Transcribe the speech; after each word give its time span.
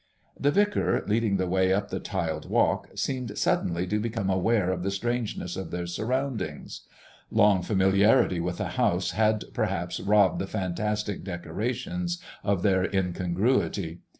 The 0.35 0.49
vicar, 0.49 1.03
leading 1.05 1.37
the 1.37 1.45
way 1.45 1.71
up 1.71 1.91
the 1.91 1.99
tiled 1.99 2.49
walk, 2.49 2.87
seemed 2.95 3.37
suddenly 3.37 3.85
to 3.85 3.99
become 3.99 4.31
aware 4.31 4.71
of 4.71 4.81
the 4.81 4.89
strangeness 4.89 5.55
of 5.55 5.69
their 5.69 5.85
surroundings. 5.85 6.87
Long 7.29 7.61
familiarity 7.61 8.39
with 8.39 8.57
the 8.57 8.69
house 8.69 9.11
had 9.11 9.43
perhaps 9.53 9.99
robbed 9.99 10.39
the 10.39 10.47
fantastic 10.47 11.23
decorations 11.23 12.19
of 12.43 12.63
their 12.63 12.83
incongruity. 12.85 13.99